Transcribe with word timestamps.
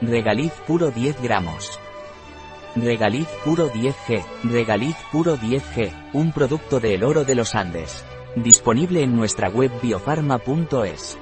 Regaliz 0.00 0.52
puro 0.64 0.92
10 0.92 1.20
gramos. 1.20 1.80
Regaliz 2.76 3.26
puro 3.44 3.68
10G. 3.72 4.24
Regaliz 4.44 4.94
puro 5.10 5.36
10G, 5.36 5.92
un 6.12 6.30
producto 6.30 6.78
de 6.78 6.94
El 6.94 7.02
Oro 7.02 7.24
de 7.24 7.34
los 7.34 7.56
Andes. 7.56 8.04
Disponible 8.36 9.02
en 9.02 9.16
nuestra 9.16 9.48
web 9.48 9.72
biofarma.es. 9.82 11.18